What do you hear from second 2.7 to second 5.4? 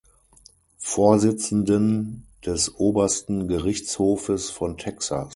Obersten Gerichtshofes von Texas.